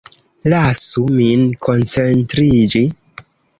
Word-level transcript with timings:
Lasu 0.53 1.03
min 1.17 1.45
koncentriĝi. 1.69 2.85